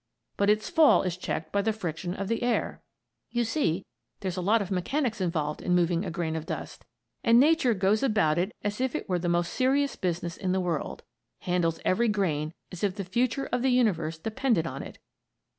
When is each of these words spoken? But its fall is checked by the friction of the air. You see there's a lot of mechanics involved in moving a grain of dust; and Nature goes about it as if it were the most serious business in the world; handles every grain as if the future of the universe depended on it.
But 0.35 0.49
its 0.49 0.67
fall 0.67 1.03
is 1.03 1.15
checked 1.15 1.51
by 1.51 1.61
the 1.61 1.71
friction 1.71 2.15
of 2.15 2.27
the 2.27 2.41
air. 2.41 2.81
You 3.29 3.43
see 3.45 3.85
there's 4.21 4.35
a 4.35 4.41
lot 4.41 4.59
of 4.59 4.71
mechanics 4.71 5.21
involved 5.21 5.61
in 5.61 5.75
moving 5.75 6.03
a 6.03 6.09
grain 6.09 6.35
of 6.35 6.47
dust; 6.47 6.85
and 7.23 7.39
Nature 7.39 7.75
goes 7.75 8.01
about 8.01 8.39
it 8.39 8.51
as 8.63 8.81
if 8.81 8.95
it 8.95 9.07
were 9.07 9.19
the 9.19 9.29
most 9.29 9.53
serious 9.53 9.95
business 9.95 10.37
in 10.37 10.53
the 10.53 10.59
world; 10.59 11.03
handles 11.41 11.79
every 11.85 12.07
grain 12.07 12.55
as 12.71 12.83
if 12.83 12.95
the 12.95 13.03
future 13.05 13.45
of 13.51 13.61
the 13.61 13.69
universe 13.69 14.17
depended 14.17 14.65
on 14.65 14.81
it. 14.81 14.97